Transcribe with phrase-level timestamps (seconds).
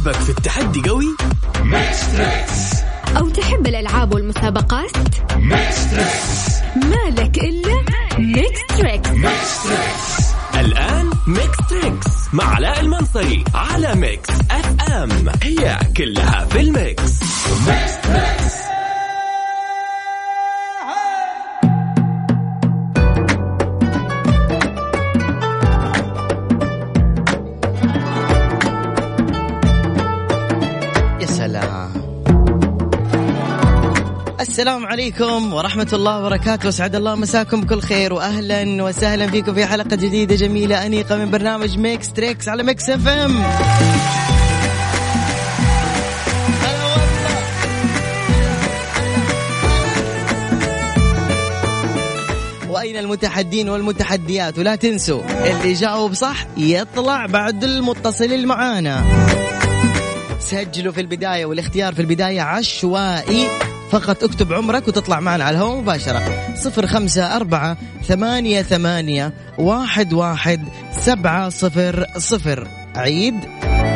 [0.00, 1.06] قلبك في التحدي قوي؟
[1.62, 2.74] Mix Trix
[3.16, 4.90] أو تحب الألعاب والمسابقات؟
[5.36, 7.84] Mix Trix مالك إلا
[8.18, 15.10] Mix Trix Mix Trix الآن Mix Trix مع علاء المنصري على Mix FM
[15.42, 17.22] هي كلها في ال mix.
[17.66, 18.69] Mix
[34.60, 36.68] السلام عليكم ورحمة الله وبركاته.
[36.68, 38.12] وسعد الله مساكم بكل خير.
[38.12, 43.44] وأهلا وسهلا فيكم في حلقة جديدة جميلة أنيقة من برنامج Mix Trix على Mix FM.
[52.70, 59.04] وأين المتحدين والمتحديات؟ ولا تنسوا اللي جاوب صح يطلع بعد المتصل معانا
[60.40, 63.69] سجلوا في البداية والاختيار في البداية عشوائي.
[63.90, 66.20] فقط اكتب عمرك وتطلع معنا على الهواء مباشرة.
[66.54, 67.76] صفر خمسة أربعة
[68.08, 72.68] ثمانية ثمانية واحد واحد سبعة صفر صفر.
[72.96, 73.34] عيد؟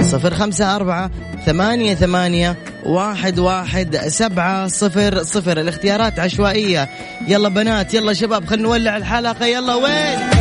[0.01, 1.11] صفر خمسة أربعة
[1.47, 2.57] ثمانية ثمانية
[2.87, 5.61] واحد واحد سبعة صفر صفر.
[5.61, 6.89] الاختيارات عشوائية.
[7.29, 9.47] يلا بنات يلا شباب خلينا نولع الحلقة.
[9.47, 10.34] يلا وين؟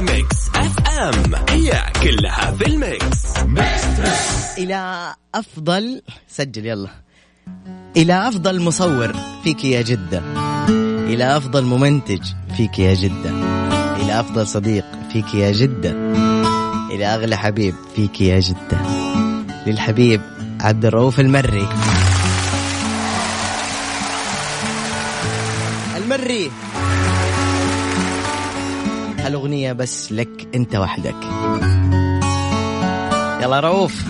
[0.00, 1.34] Mix FM.
[1.48, 3.38] هي كلها في ال mix.
[4.58, 6.90] إلى أفضل سجل يلا.
[7.96, 10.22] إلى أفضل مصور فيك يا جدة.
[11.06, 12.22] إلى أفضل ممنتج
[12.56, 13.30] فيك يا جدة.
[13.96, 15.90] إلى أفضل صديق فيك يا جدة.
[16.90, 18.80] إلى أغلى حبيب فيك يا جدة.
[19.66, 20.20] للحبيب
[20.60, 21.68] عبد الرؤوف المري.
[25.96, 26.50] المري.
[29.26, 31.14] هالأغنية بس لك أنت وحدك.
[33.42, 34.04] يلا رؤوف.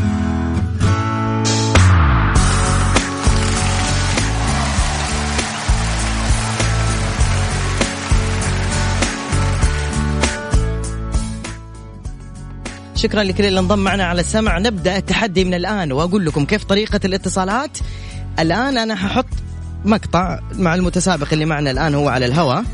[12.94, 14.59] شكرا لكل اللي انضم معنا على السمع.
[14.59, 17.78] نبدأ التحدي من الآن وأقول لكم كيف طريقة الاتصالات.
[18.38, 19.26] الآن أنا ححط
[19.84, 22.65] مقطع مع المتسابق اللي معنا الآن هو على الهواء.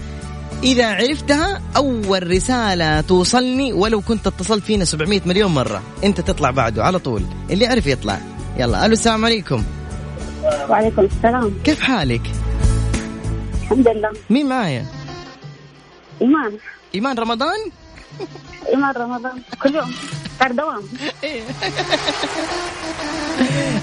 [0.62, 5.82] إذا عرفتها أول رسالة توصلني ولو كنت اتصلت فينا 700 مليون مرة.
[6.04, 7.22] أنت تطلع بعده على طول.
[7.50, 8.20] اللي عرف يطلع.
[8.58, 9.64] يلا ألو السلام عليكم.
[10.68, 11.54] وعليكم السلام.
[11.64, 12.22] كيف حالك؟
[13.62, 14.12] الحمد لله.
[14.30, 14.86] مين معايا؟
[16.22, 16.52] إيمان.
[16.94, 17.58] إيمان رمضان؟
[18.68, 19.42] إيمان رمضان.
[19.62, 19.94] كل يوم.
[20.38, 20.82] صار دوام.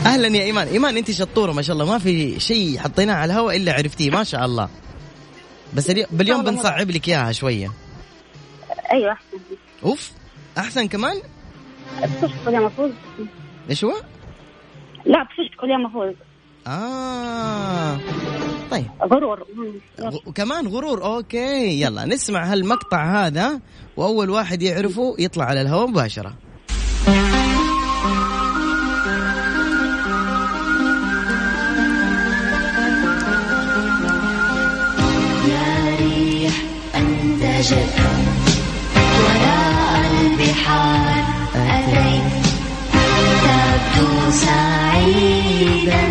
[0.05, 0.67] أهلا يا إيمان.
[0.67, 1.85] إيمان أنت شطورة ما شاء الله.
[1.85, 4.09] ما في شيء حطيناه على الهواء إلا عرفتيه.
[4.09, 4.69] ما شاء الله.
[5.75, 7.71] بس اليو- باليوم بنصعب لك إياها شوية.
[8.91, 9.37] أيوة أحسن.
[9.83, 10.11] أوف
[10.57, 11.21] أحسن كمان؟
[12.01, 12.91] بفوز كل يوم أفوز
[13.69, 13.93] إيش هو؟
[15.05, 16.13] لا بفوز كل يوم أفوز
[16.67, 17.97] آه.
[18.71, 18.85] طيب.
[19.03, 19.47] غرور.
[20.35, 21.03] كمان غرور.
[21.05, 23.59] okay يلا نسمع هالمقطع هذا
[23.97, 26.33] وأول واحد يعرفه يطلع على الهواء مباشرة.
[37.63, 37.95] انتجت
[39.19, 41.23] وراء البحار
[41.55, 42.33] أتيت
[43.43, 46.03] تبدو سعيدا.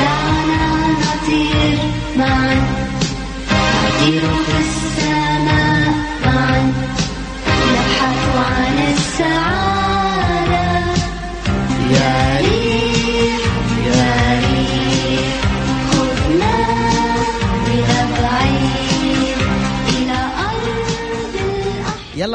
[0.00, 0.62] دعنا
[1.00, 1.78] نطير
[2.18, 2.54] معا
[3.84, 4.85] نطير في السماء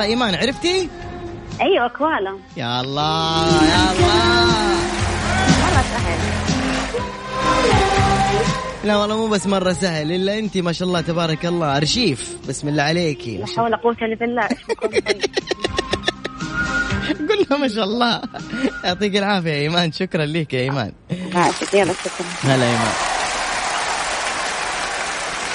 [0.02, 0.90] يلا إيمان عرفتي؟
[1.62, 2.38] أيوة كوالا.
[2.58, 4.46] يا الله يا الله.
[5.62, 6.20] مرة سهل
[8.84, 12.38] لا والله مو بس مرة سهل إلا أنت ما شاء الله تبارك الله أرشيف.
[12.50, 13.38] بسم الله عليكي.
[13.38, 14.48] لا حول ولا قوة إلا بالله.
[17.30, 18.22] قل لها ما شاء الله.
[18.84, 20.92] يعطيك العافية يا إيمان شكرا لك يا إيمان.
[21.36, 22.28] عاشت يلا شكرا.
[22.44, 23.11] هلا آه،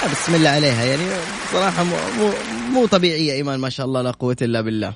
[0.05, 0.83] بسم الله عليها.
[0.83, 1.03] يعني
[1.53, 2.29] مو مو,
[2.71, 4.93] مو ايمان ما شاء الله لا الا بالله.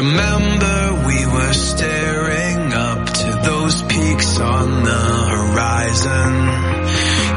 [0.00, 0.78] Remember
[1.10, 5.02] we were staring up to those peaks on the
[5.34, 6.32] horizon.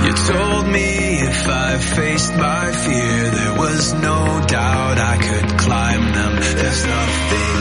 [0.05, 0.89] You told me
[1.29, 4.19] if I faced my fear there was no
[4.57, 6.33] doubt I could climb them.
[6.59, 7.55] There's nothing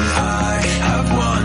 [0.49, 0.55] I
[0.89, 1.44] have won.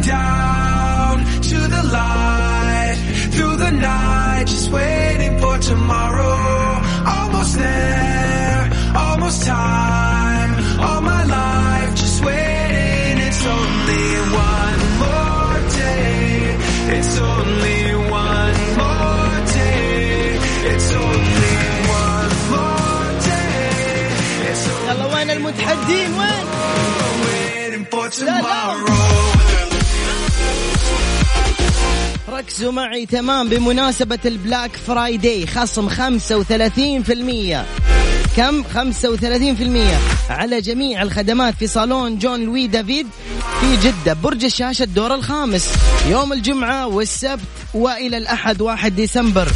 [0.00, 2.96] down to the light
[3.32, 6.38] through the night, just waiting for tomorrow.
[7.06, 10.80] Almost there, almost time.
[10.80, 13.18] All my life, just waiting.
[13.28, 14.06] It's only
[14.48, 16.56] one more day.
[16.96, 20.38] It's only one more day.
[20.72, 21.56] It's only
[22.00, 24.08] one more day.
[24.50, 26.46] It's only يلا وين المتحدين وين
[27.24, 28.40] waiting for لا، لا.
[28.40, 29.09] tomorrow.
[32.31, 35.47] ركزوا معي تمام بمناسبة ال Black Friday.
[35.47, 37.65] خصم 35%
[38.37, 38.69] كم؟ 35%
[40.29, 43.07] على جميع الخدمات في صالون Jean Louis David
[43.61, 45.73] في جدة برج الشاشة الدور الخامس.
[46.09, 47.41] يوم الجمعة والسبت
[47.73, 49.47] وإلى الأحد 1 ديسمبر.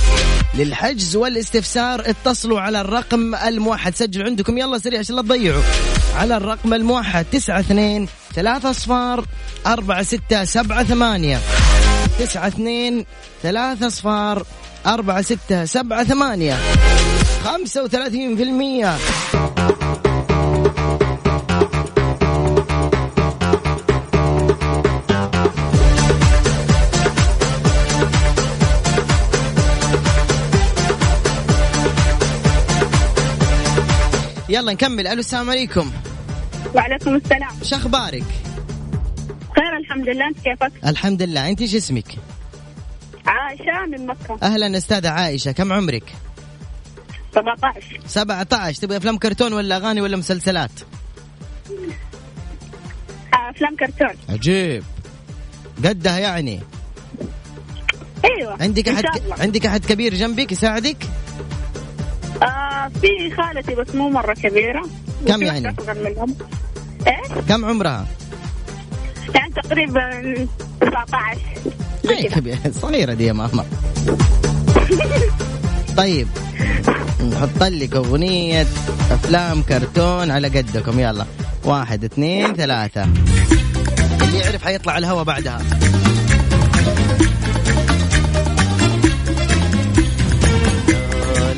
[0.53, 3.95] للحجز والاستفسار اتصلوا على الرقم الموحد.
[3.95, 5.63] سجلوا عندكم يلا سريع عشان لا تضيعوا.
[6.15, 9.25] على الرقم الموحد 92 3 أصفار
[9.65, 11.39] 4 6 7 8
[12.19, 13.05] تسعة اثنين
[13.43, 14.45] ثلاثة أصفار
[14.85, 16.57] أربعة ستة سبعة ثمانية.
[17.43, 18.97] خمسة وثلاثين في المية.
[34.49, 35.07] يلا نكمل.
[35.07, 35.91] ألو السلام عليكم.
[36.75, 37.49] وعليكم السلام.
[37.63, 38.23] شو أخبارك؟
[39.95, 41.49] الحمد لله أنت كيفك؟ الحمد لله.
[41.49, 42.05] أنت شو اسمك؟
[43.27, 44.37] عائشة من مكة.
[44.43, 45.51] أهلا أستاذة عائشة.
[45.51, 46.03] كم عمرك؟
[47.35, 50.71] 17 17 تبغى أفلام كرتون ولا أغاني ولا مسلسلات؟
[53.33, 54.15] آه، أفلام كرتون.
[54.29, 54.83] عجيب.
[55.85, 56.59] قدها يعني.
[58.25, 59.35] أيوه عندك أحد الله.
[59.39, 60.97] عندك أحد كبير جنبك يساعدك؟
[62.43, 64.89] آه في خالتي بس مو مرة كبيرة.
[65.27, 66.35] كم يعني؟ أصغر منهم.
[67.07, 68.05] إيش؟ كم عمرها؟
[69.35, 70.09] يعني تقريبا
[70.81, 71.39] 19
[72.03, 72.39] زي اي كذا.
[72.39, 72.57] كبير.
[72.81, 73.65] صغيرة دي يا ماما
[75.97, 76.27] طيب
[77.31, 78.67] نحط لك أغنية
[79.11, 80.99] أفلام كرتون على قدكم.
[80.99, 81.25] يلا.
[81.63, 83.03] واحد اثنين ثلاثة.
[84.23, 85.61] اللي يعرف حيطلع على الهواء بعدها.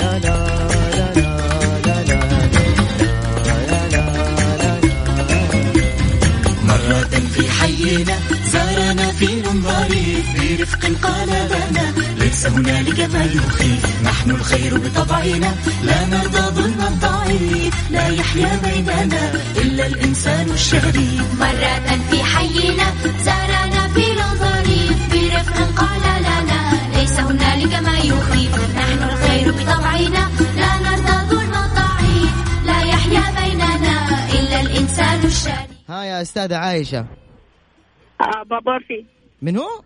[0.01, 0.56] مرة
[7.37, 8.19] في حينا
[8.51, 16.61] زارنا فيل ظريف برفق قال لنا ليس هنالك ما يخيف نحن الخير بطبعنا لا نرضى
[16.61, 22.85] ظلم الضعيف لا يحيا بيننا إلا الإنسان الشريف مرة في حينا
[23.25, 31.35] زارنا فيل ظريف برفق قال لنا ليس هنالك ما يخيف نحن الخير بطبعنا لا نرضى
[31.35, 32.33] ظلم الضعيف
[32.65, 37.05] لا يحيا بيننا إلا الإنسان الشريف ها يا أستاذة عايشه
[38.21, 38.79] آه بابا
[39.41, 39.81] من هو؟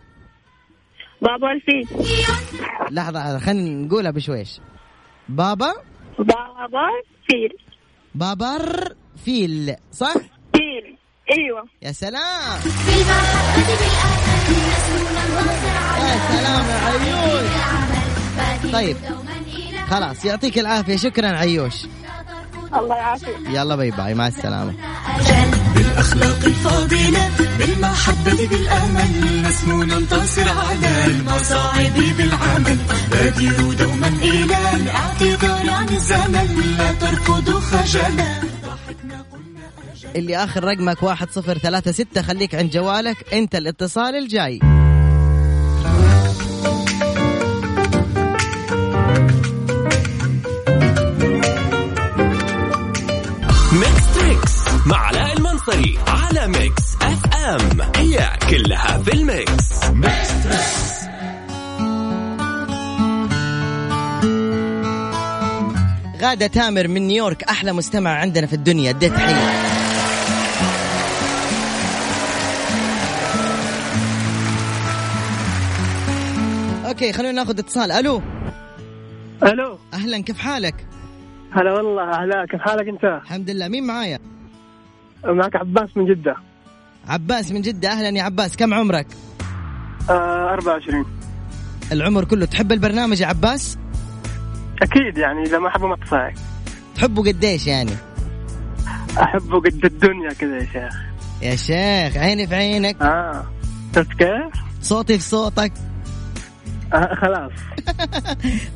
[1.21, 1.47] بابا
[2.91, 4.59] لحظة خلينا نقولها بشويش.
[5.29, 5.73] بابا؟
[6.19, 6.87] بابا
[7.29, 7.57] فيل
[8.15, 10.13] بابار فيل صح؟
[10.53, 10.97] فيل
[11.37, 11.63] أيوه.
[11.81, 12.59] يا سلام.
[16.01, 17.51] يا سلام يا عيوش
[18.73, 18.97] طيب
[19.87, 20.95] خلاص يعطيك العافية.
[20.95, 21.85] شكرا عيوش.
[22.73, 23.37] الله يعافيك.
[23.49, 24.13] يلا باي باي.
[24.13, 24.69] مع السلامة.
[24.71, 24.90] أجل
[25.75, 32.77] بالأخلاق الفاضلة بالمحبة بالأمل نسمو ننتصر على المصاعب بالعمل.
[33.11, 38.41] بادروا دوما إلى الاعتذار عن الزمن لا ترفضوا خجلا.
[40.15, 44.59] اللي آخر رقمك واحد صفر ثلاثة ستة خليك عند جوالك أنت الاتصال الجاي.
[55.61, 57.81] المنصري على Mix FM.
[57.95, 59.81] هي كلها في ال mix.
[66.21, 68.89] غادة تامر من نيويورك أحلى مستمع عندنا في الدنيا.
[68.89, 69.35] اديت تحية.
[76.87, 77.91] okay خلونا ناخذ اتصال.
[77.91, 78.21] ألو؟
[79.43, 79.77] ألو.
[79.93, 80.75] أهلا كيف حالك؟
[81.51, 83.67] هلا والله أهلا كيف حالك أنت؟ الحمد لله.
[83.67, 84.19] مين معايا؟
[85.25, 86.35] معك عباس من جدة.
[87.07, 89.07] عباس من جدة أهلا يا عباس كم عمرك؟
[90.09, 91.05] آه 24
[91.91, 93.77] العمر كله تحب البرنامج يا عباس؟
[94.81, 96.35] أكيد يعني إذا ما احب ما اتصل عليك
[96.95, 97.91] تحبه قديش يعني؟
[99.21, 100.95] أحبه قد الدنيا كذا يا شيخ.
[101.41, 103.01] يا شيخ عيني في عينك.
[103.01, 103.43] آه
[103.95, 105.71] شفت كيف؟ صوتي في صوتك.
[106.93, 107.51] آه خلاص.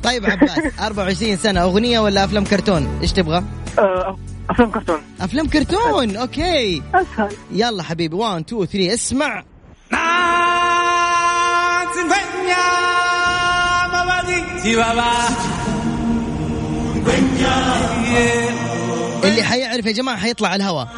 [0.02, 3.44] طيب عباس 24 سنة أغنية ولا أفلام كرتون؟ إيش تبغى؟
[3.78, 4.16] آه
[4.50, 5.00] أفلام كرتون.
[5.20, 6.82] أفلام كرتون أوكي.
[6.94, 7.36] أسهل.
[7.50, 9.44] يلا حبيبي 1 2 3 اسمع.
[19.24, 20.88] اللي حيعرف يا جماعة حيطلع على الهواء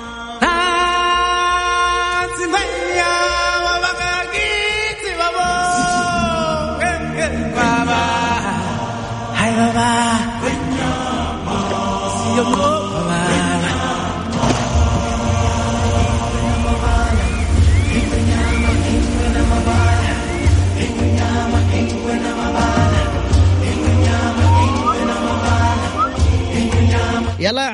[12.37, 12.88] يلا يا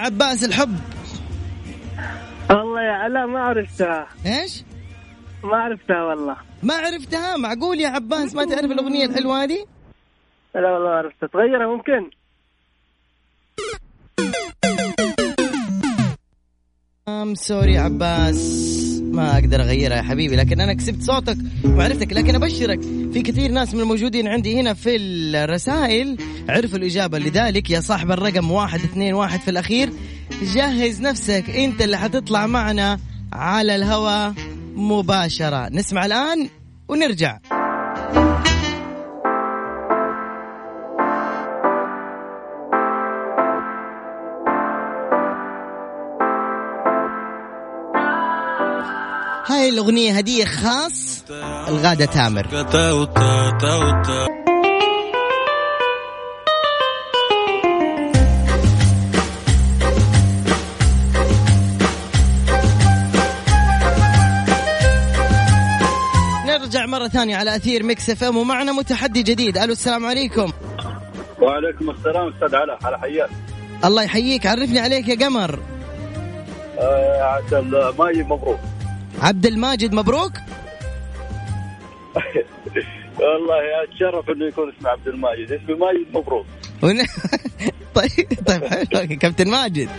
[0.04, 0.78] عباس الحب.
[2.50, 4.08] والله يا علاء ما عرفتها.
[4.26, 4.62] إيش؟
[5.44, 6.36] ما عرفتها والله.
[6.62, 9.66] ما عرفتها؟ معقول يا عباس ما تعرف الأغنية الحلوة هذه؟
[10.54, 11.26] لا والله ما عرفتها.
[11.26, 12.10] تغيرها ممكن؟
[17.08, 18.83] ام سوري عباس.
[19.14, 22.80] ما أقدر أغيرها يا حبيبي لكن أنا كسبت صوتك وعرفتك لكن أبشرك
[23.12, 26.16] في كثير ناس من الموجودين عندي هنا في الرسائل
[26.48, 27.70] عرفوا الإجابة لذلك.
[27.70, 29.90] يا صاحب الرقم واحد اثنين واحد في الأخير
[30.54, 32.98] جهز نفسك أنت اللي حتطلع معنا
[33.32, 34.34] على الهواء
[34.76, 35.68] مباشرة.
[35.68, 36.48] نسمع الآن
[36.88, 37.38] ونرجع.
[49.64, 51.24] هاي الأغنية هدية خاص
[51.68, 52.46] الغادة تامر.
[66.46, 69.58] نرجع مرة ثانية على أثير Mix FM ومعنا متحدي جديد.
[69.58, 70.52] ألو السلام عليكم.
[71.42, 73.30] وعليكم السلام أستاذ علاء الله حياك.
[73.84, 74.46] الله يحييك.
[74.46, 75.58] عرفني عليك يا قمر.
[76.78, 78.60] آه اسمي ماجد مبروك.
[79.22, 80.32] عبد الماجد مبروك؟
[83.20, 85.52] والله اتشرف إنه يكون اسمه عبد الماجد.
[85.52, 86.46] اسمي ماجد مبروك.
[87.94, 89.18] طيب طيب حلو.
[89.18, 89.88] كابتن ماجد.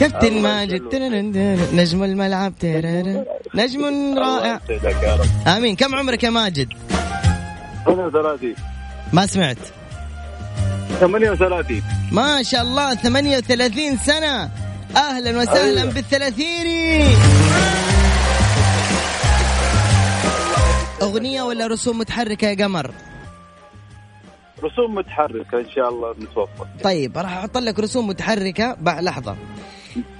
[0.00, 0.94] كابتن ماجد.
[1.74, 2.52] نجم الملعب.
[3.54, 4.60] نجم رائع.
[5.46, 5.76] آمين.
[5.76, 6.68] كم عمرك يا ماجد؟
[7.86, 8.54] 38
[9.12, 9.56] ما سمعت.
[11.00, 11.82] 38
[12.12, 14.50] ما شاء الله 38 سنة.
[14.96, 15.92] أهلا وسهلا أيوة.
[15.94, 17.04] بالثلاثيني
[21.02, 22.90] أغنية ولا رسوم متحركة يا قمر؟
[24.64, 26.66] رسوم متحركة إن شاء الله نتوفق.
[26.84, 28.76] طيب راح أحط لك رسوم متحركة.
[28.80, 29.36] بعد لحظة.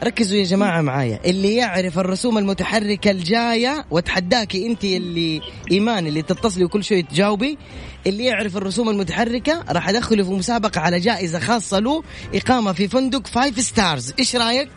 [0.05, 1.21] ركزوا يا جماعة معايا.
[1.25, 7.59] اللي يعرف الرسوم المتحركة الجاية واتحداكي انت اللي إيمان اللي تتصلي وكل شوي تجاوبي.
[8.07, 12.03] اللي يعرف الرسوم المتحركة راح أدخله في مسابقة على جائزة خاصة له.
[12.35, 14.69] إقامة في فندق five stars إيش رأيك؟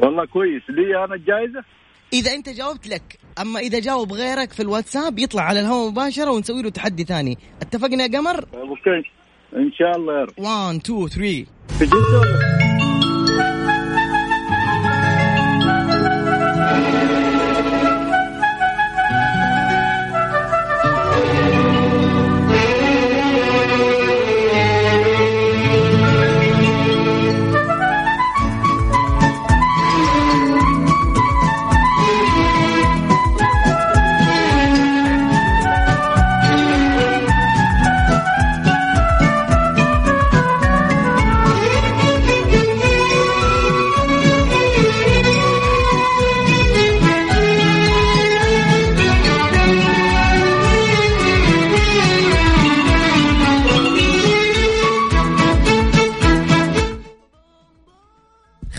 [0.00, 0.62] والله كويس.
[0.68, 1.64] لي أنا الجائزة؟
[2.12, 3.18] إذا أنت جاوبت لك.
[3.40, 7.38] أما إذا جاوب غيرك في الواتساب يطلع على الهواء مباشرة ونسوي له تحدي ثاني.
[7.62, 9.21] اتفقنا يا قمر؟ okay.
[9.56, 10.32] إن شاء الله يا رب.
[10.38, 11.46] 1 2 3
[11.78, 12.61] في جدة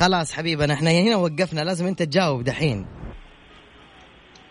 [0.03, 2.85] خلاص حبيبنا إحنا هنا وقفنا لازم انت تجاوب دحين.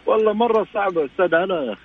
[0.07, 1.81] والله مرة صعبة أستاذ علاء يا أخي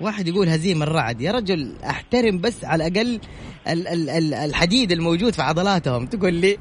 [0.00, 3.20] واحد يقول هزيم الرعد يا رجل أحترم بس على الأقل
[3.68, 6.48] ال- ال- ال- الحديد الموجود في عضلاتهم تقول لي.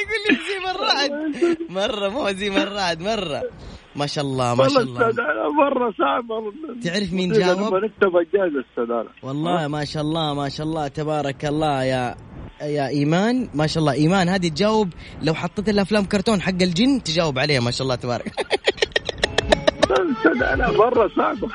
[0.00, 1.10] يقول لي هزيم الرعد.
[1.70, 3.42] مرة مو هزيم الرعد مرة.
[3.96, 5.12] ما شاء الله ما شاء الله.
[5.52, 6.52] مرة صعبة.
[6.84, 11.84] تعرف مين جاوب؟ نكتب الجائزه أستاذ والله ما شاء الله ما شاء الله تبارك الله
[11.84, 12.14] يا
[12.60, 13.92] يا إيمان ما شاء الله.
[13.92, 14.88] إيمان هذه تجاوب
[15.22, 18.32] لو حطيت لها افلام كرتون حق الجن تجاوب عليها ما شاء الله تبارك.
[20.40, 21.48] علاء مره صعبه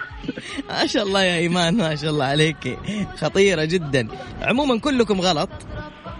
[0.70, 2.77] ما شاء الله يا إيمان ما شاء الله عليك.
[3.17, 4.08] خطيرة جدا.
[4.41, 5.50] عموما كلكم غلط.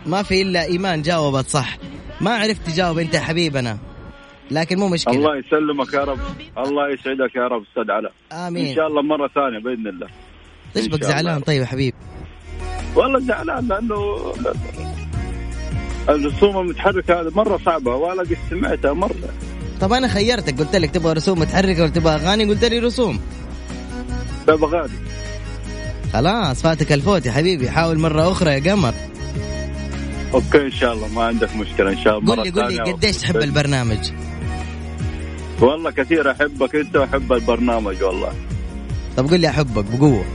[0.06, 1.78] ما في إلا إيمان جاوبت صح.
[2.22, 3.78] ما عرفت تجاوب أنت يا حبيبنا.
[4.52, 5.14] لكن مو مشكلة.
[5.14, 6.20] الله يسلمك يا رب.
[6.58, 8.68] الله يسعدك يا رب أستاذ علاء آمين.
[8.68, 10.08] إن شاء الله مرة ثانية بإذن الله.
[10.76, 11.04] ليش إن بك.
[11.04, 11.40] زعلان.
[11.42, 11.91] طيب يا حبيب
[12.96, 14.34] والله زعلان لأنه
[16.10, 19.30] الرسوم المتحركة هذه مرة صعبة ولا قد سمعتها مرة.
[19.82, 23.20] طب أنا خيرتك قلت لك تبغى رسوم متحركة ولا تبغى أغاني قلت لي رسوم.
[24.48, 24.94] طيب غالي
[26.14, 28.94] خلاص فاتك الفوت يا حبيبي حاول مرة أخرى يا قمر.
[30.34, 32.36] okay إن شاء الله ما عندك مشكلة إن شاء الله.
[32.36, 34.12] قول لي قول لي قديش تحب البرنامج؟
[35.62, 38.34] والله كثير أحبك أنت وأحب البرنامج والله.
[39.18, 40.26] طب قول لي أحبك بقوة.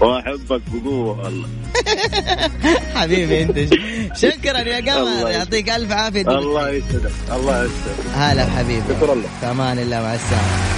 [0.00, 1.48] وأحبك بقوة والله.
[2.96, 3.74] حبيبي أنت
[4.16, 5.30] شكرا يا قمر.
[5.30, 6.20] يعطيك ألف عافية.
[6.20, 9.28] الله يسعدك الله يسعدك هلا بحبيبي شكرا لك.
[9.40, 10.76] في أمان الله مع السلامة.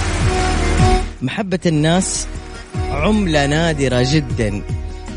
[1.21, 2.27] محبة الناس
[2.91, 4.61] عملة نادرة جدا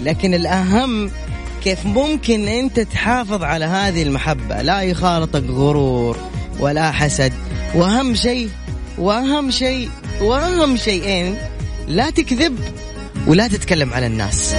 [0.03, 1.11] لكن الأهم
[1.65, 4.63] كيف ممكن أنت تحافظ على هذه المحبة.
[4.63, 6.17] لا يخالطك غرور
[6.61, 7.33] ولا حسد.
[7.75, 8.49] وأهم شيء
[8.99, 11.37] وأهم شيء وأهم شيئين
[11.89, 12.59] لا تكذب
[13.27, 14.55] ولا تتكلم على الناس.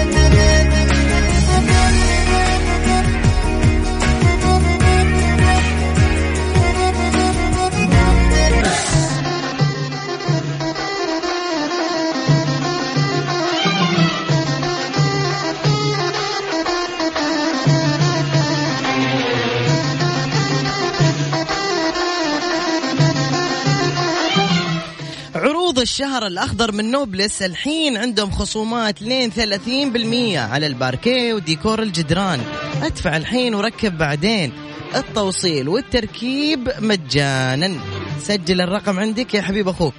[25.93, 32.39] الشهر الأخضر من نوبلس الحين عندهم خصومات لين 30% على الباركيه وديكور الجدران.
[32.83, 34.53] أدفع الحين وركب بعدين.
[34.95, 37.79] التوصيل والتركيب مجانا.
[38.19, 39.93] سجل الرقم عندك يا حبيب أخوك.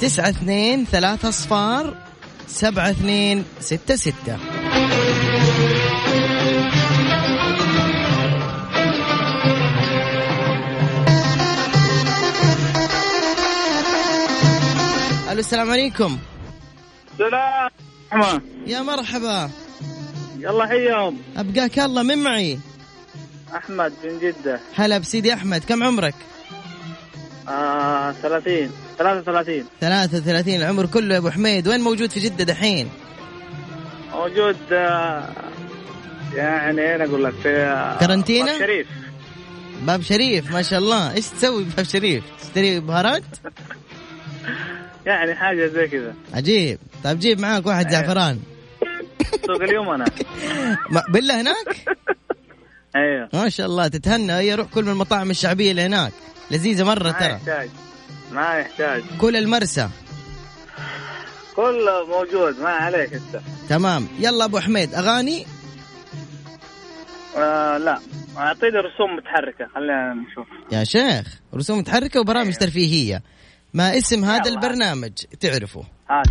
[0.00, 1.96] تسعة اثنين ثلاثة أصفار
[2.48, 4.36] سبعة اثنين ستة ستة.
[15.50, 16.18] السلام عليكم.
[17.18, 19.50] سلام يا مرحبا.
[20.38, 22.58] يلا حيهم أبقاك الله من معي.
[23.54, 24.60] أحمد من جدة.
[24.74, 26.14] هلا بسيدي أحمد كم عمرك؟
[27.48, 31.68] آه 30 33 33 العمر كله يا أبو حميد.
[31.68, 32.88] وين موجود في جدة دحين؟
[34.12, 35.28] موجود آه
[36.34, 38.86] يعني أنا أقول لك في آه، كارنتينا؟ باب شريف.
[39.82, 41.14] باب شريف ما شاء الله.
[41.14, 43.22] إيش تسوي بباب شريف؟ تشتري بهارات؟
[45.10, 46.14] يعني حاجة زي كذا.
[46.34, 46.78] عجيب.
[47.04, 48.40] طيب جيب معاك واحد زعفران.
[49.46, 50.04] سوق اليوم أنا.
[50.90, 51.84] ما- بالله هناك؟
[52.96, 53.28] أيوه.
[53.32, 54.32] ما شاء الله تتهنى.
[54.32, 56.12] هي روح كل من المطاعم الشعبية اللي هناك.
[56.50, 57.30] لذيذة مرة ما ترى.
[57.32, 57.70] يحتاج.
[58.32, 59.02] ما يحتاج.
[59.20, 59.88] كل المرسى.
[61.56, 62.60] كله موجود.
[62.60, 63.40] ما عليك أنت.
[63.68, 64.08] تمام.
[64.18, 65.46] يلا أبو حميد أغاني؟
[67.36, 67.98] آه لا.
[68.36, 69.66] أعطيني رسوم متحركة.
[69.74, 70.46] خلينا نشوف.
[70.72, 73.22] يا شيخ رسوم متحركة وبرامج ترفيهية.
[73.74, 74.50] ما اسم هذا.
[74.50, 75.84] البرنامج تعرفه.
[76.10, 76.26] هات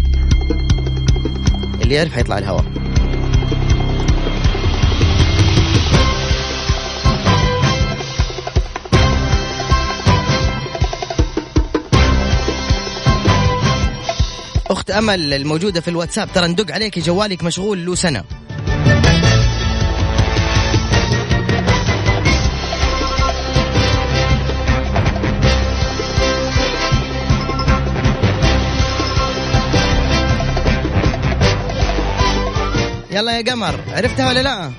[1.81, 2.65] اللي يعرف حيطلع الهواء.
[14.71, 18.23] أخت أمل الموجودة في الواتساب ترى ندق عليك جوالك مشغول له سنة.
[33.19, 34.71] يلا يا قمر عرفتها ولا لا؟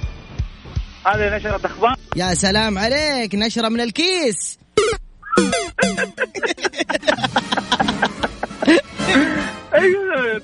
[1.06, 1.96] هذه نشرة أخبار.
[2.16, 4.58] يا سلام عليك نشرة من الكيس.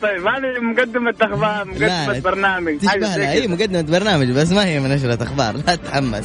[0.03, 2.79] طيب هذه مقدمة أخبار مقدمة برنامج.
[2.79, 3.47] تشبه لها كذا.
[3.47, 6.25] مقدمة برنامج بس ما هي من نشرة أخبار لا تتحمس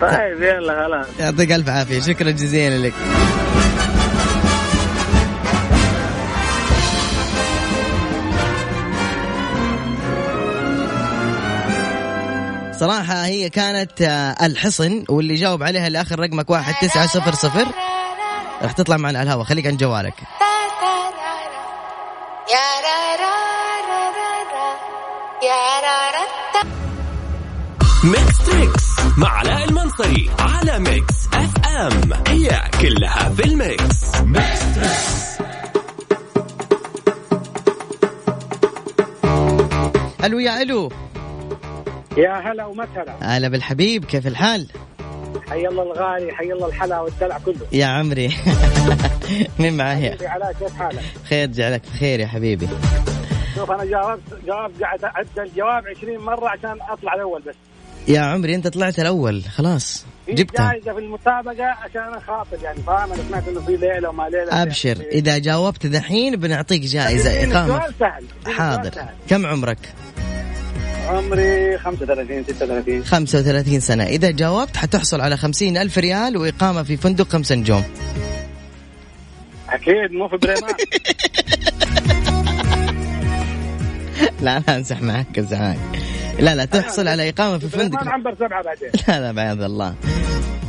[0.00, 1.06] طيب يلا خلاص.
[1.20, 2.94] يعطيك ألف عافية شكرا جزيلا لك.
[12.80, 17.66] صراحة هي كانت آه، الحصن واللي جاوب عليها اللي آخر رقمك واحد تسعة صفر صفر.
[18.62, 19.44] راح تطلع معنا على الهواء.
[19.44, 20.14] خليك عند جوالك.
[28.04, 28.84] Mix Trix
[29.16, 34.14] مع علاء المنصري على Mix FM هي كلها في ال mix.
[34.20, 35.38] Mix Trix
[40.24, 40.92] ألو يا ألو.
[42.18, 44.66] يا هلا ومسهلا هلا بالحبيب كيف الحال؟
[45.48, 47.60] حي الله الغالي حي الله الحلا والدلع كله.
[47.72, 48.28] يا عمري.
[49.58, 52.68] مين معايا؟ علاء كيف حالك؟ خير جعلك بخير يا حبيبي.
[53.54, 57.54] شوف أنا جاوبت جاوبت قاعد أعد الجواب 20 مرة عشان أطلع الأول بس.
[58.08, 59.42] يا عمري أنت طلعت الأول.
[59.42, 60.72] خلاص جبتها.
[60.72, 64.62] جائزة في المسابقة عشان أنا خاطر يعني فاهم؟ أنا سمعت إنه في ليلة وما ليلة.
[64.62, 64.96] أبشر.
[65.12, 67.82] إذا جاوبت دحين بنعطيك جائزة إقامة.
[68.00, 68.24] سهل.
[68.54, 68.92] حاضر.
[68.92, 69.14] سهل.
[69.28, 69.78] كم عمرك؟
[71.08, 74.04] عمري 35 36 35 سنة.
[74.04, 77.82] إذا جاوبت حتحصل على 50 ألف ريال وإقامة في فندق خمسة نجوم.
[79.70, 80.74] أكيد مو في بريمان.
[84.40, 85.78] لا لا امزح معك امزح معك.
[86.40, 88.08] لا لا تحصل على إقامة في فندق.
[88.08, 88.88] عنبر سبعة بعدين.
[89.08, 89.94] لا لا بعد الله.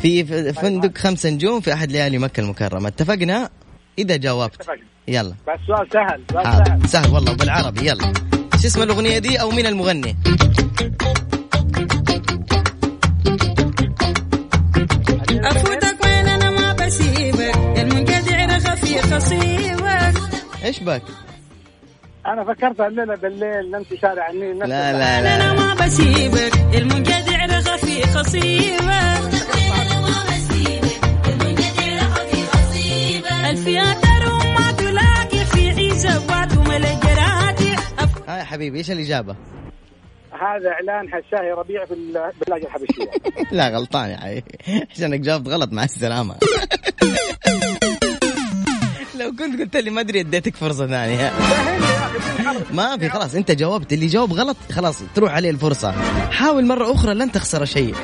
[0.02, 2.88] في ف- فندق خمسة نجوم في أحد ليالي مكة المكرمة.
[2.88, 3.50] اتفقنا؟
[4.00, 4.56] إذا جاوبت.
[4.56, 4.80] اتفقنا.
[5.08, 5.30] يلا.
[5.48, 6.90] بس سؤال سهل سؤال سهل.
[6.90, 7.88] سهل والله بالعربي.
[7.88, 8.14] يلا.
[8.62, 10.16] شو اسم الأغنية دي أو مين المغني.
[15.44, 20.14] أفوتك وين أنا ما بسيبك المنقطع رغفي خصيبك.
[20.64, 21.02] إيش بك؟
[22.26, 24.92] أنا فكرت الليلة بالليل نمشي شارع النيل نفس لا.
[24.92, 29.59] لا لا أنا ما بسيبك المنقطع رغفي خصيبك.
[38.30, 39.36] ها يا حبيبي إيش الإجابة؟
[40.32, 43.12] هذا إعلان حشاهي ربيع في ال- باللهجة الحبشية.
[43.58, 44.44] لا غلطان يا حبيبي
[44.96, 46.36] عشانك جاوبت غلط مع السلامة.
[49.20, 51.32] لو كنت قلت لي ما أدري اديتك فرصة ثانية.
[52.72, 53.94] ما في خلاص أنت جاوبت.
[53.94, 55.92] اللي جاوب غلط خلاص تروح عليه الفرصة.
[56.32, 57.96] حاول مرة أخرى لن تخسر شيء.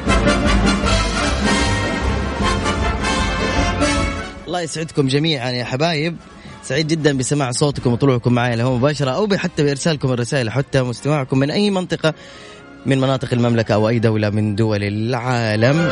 [4.47, 6.17] الله يسعدكم جميعا يا حبايب.
[6.65, 11.51] سعيد جدا بسماع صوتكم وطلوعكم معي لهو مباشرة أو حتى بإرسالكم الرسائل حتى مستمعكم من
[11.51, 12.13] أي منطقة
[12.85, 15.89] من مناطق المملكة أو أي دولة من دول العالم.